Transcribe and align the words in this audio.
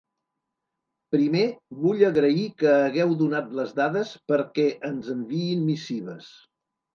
Primer, 1.15 1.43
vull 1.83 2.01
agrair 2.07 2.45
que 2.61 2.71
hagueu 2.77 3.13
donat 3.19 3.53
les 3.59 3.75
dades 3.81 4.15
perquè 4.33 4.67
ens 4.91 5.13
enviïn 5.19 5.63
missives. 5.69 6.33